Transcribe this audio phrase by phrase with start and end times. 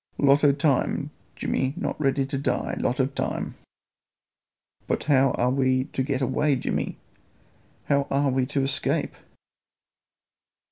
[0.17, 3.53] Lot o' time; Jimmy not ready die lot o' time!"
[4.87, 6.97] "But how are we to get away, Jimmy?
[7.85, 9.13] How are we to escape?"